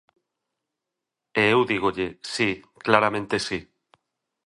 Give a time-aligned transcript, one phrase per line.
[1.41, 2.49] E eu dígolle: si;
[2.85, 3.59] claramente si.